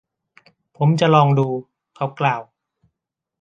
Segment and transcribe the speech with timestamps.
[0.77, 1.47] ผมจะลองดู
[1.95, 2.41] เขากล่าว